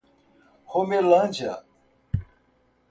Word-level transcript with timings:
Romelândia 0.73 1.61